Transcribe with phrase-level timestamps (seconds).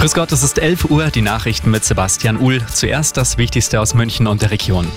[0.00, 2.62] Grüß Gott, es ist 11 Uhr, die Nachrichten mit Sebastian Uhl.
[2.72, 4.90] Zuerst das Wichtigste aus München und der Region.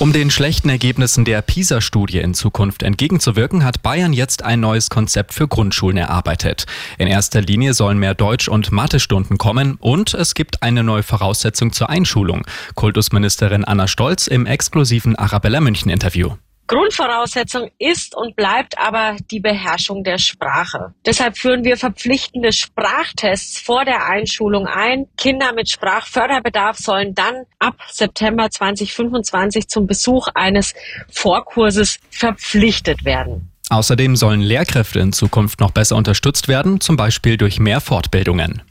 [0.00, 5.32] Um den schlechten Ergebnissen der PISA-Studie in Zukunft entgegenzuwirken, hat Bayern jetzt ein neues Konzept
[5.32, 6.66] für Grundschulen erarbeitet.
[6.98, 11.72] In erster Linie sollen mehr Deutsch- und Mathestunden kommen und es gibt eine neue Voraussetzung
[11.72, 12.44] zur Einschulung.
[12.74, 16.32] Kultusministerin Anna Stolz im exklusiven Arabella München Interview.
[16.66, 20.94] Grundvoraussetzung ist und bleibt aber die Beherrschung der Sprache.
[21.04, 25.06] Deshalb führen wir verpflichtende Sprachtests vor der Einschulung ein.
[25.16, 30.74] Kinder mit Sprachförderbedarf sollen dann ab September 2025 zum Besuch eines
[31.10, 33.52] Vorkurses verpflichtet werden.
[33.68, 38.62] Außerdem sollen Lehrkräfte in Zukunft noch besser unterstützt werden, zum Beispiel durch mehr Fortbildungen.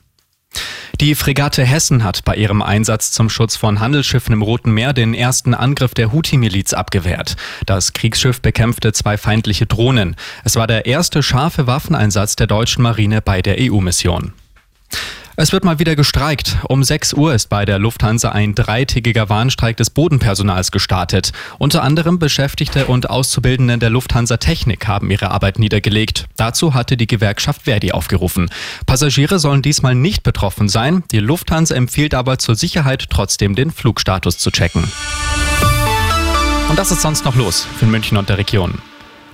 [1.01, 5.13] Die Fregatte Hessen hat bei ihrem Einsatz zum Schutz von Handelsschiffen im Roten Meer den
[5.13, 7.35] ersten Angriff der Houthi-Miliz abgewehrt.
[7.65, 10.15] Das Kriegsschiff bekämpfte zwei feindliche Drohnen.
[10.45, 14.31] Es war der erste scharfe Waffeneinsatz der deutschen Marine bei der EU-Mission.
[15.37, 16.57] Es wird mal wieder gestreikt.
[16.69, 21.33] Um 6 Uhr ist bei der Lufthansa ein dreitägiger Warnstreik des Bodenpersonals gestartet.
[21.57, 26.25] Unter anderem Beschäftigte und Auszubildende der Lufthansa Technik haben ihre Arbeit niedergelegt.
[26.37, 28.49] Dazu hatte die Gewerkschaft Verdi aufgerufen.
[28.85, 31.03] Passagiere sollen diesmal nicht betroffen sein.
[31.11, 34.89] Die Lufthansa empfiehlt aber zur Sicherheit trotzdem den Flugstatus zu checken.
[36.69, 38.79] Und das ist sonst noch los für München und der Region.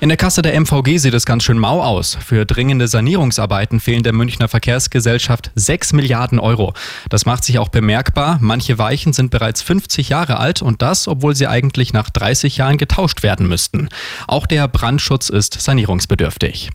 [0.01, 2.17] In der Kasse der MVG sieht es ganz schön mau aus.
[2.25, 6.73] Für dringende Sanierungsarbeiten fehlen der Münchner Verkehrsgesellschaft 6 Milliarden Euro.
[7.09, 8.39] Das macht sich auch bemerkbar.
[8.41, 12.77] Manche Weichen sind bereits 50 Jahre alt und das, obwohl sie eigentlich nach 30 Jahren
[12.77, 13.89] getauscht werden müssten.
[14.25, 16.71] Auch der Brandschutz ist sanierungsbedürftig.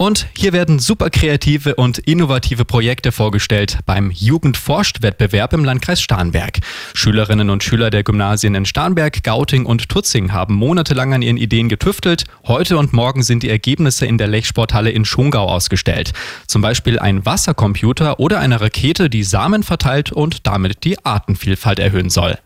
[0.00, 6.60] Und hier werden super kreative und innovative Projekte vorgestellt beim Jugendforscht-Wettbewerb im Landkreis Starnberg.
[6.94, 11.68] Schülerinnen und Schüler der Gymnasien in Starnberg, Gauting und Tutzing haben monatelang an ihren Ideen
[11.68, 12.26] getüftelt.
[12.46, 16.12] Heute und morgen sind die Ergebnisse in der Lechsporthalle in Schongau ausgestellt.
[16.46, 22.08] Zum Beispiel ein Wassercomputer oder eine Rakete, die Samen verteilt und damit die Artenvielfalt erhöhen
[22.08, 22.38] soll.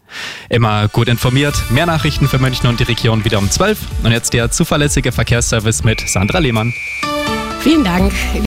[0.49, 1.55] Immer gut informiert.
[1.69, 3.79] Mehr Nachrichten für München und die Region wieder um 12.
[4.05, 6.73] Und jetzt der zuverlässige Verkehrsservice mit Sandra Lehmann.
[7.63, 8.13] Vielen Dank.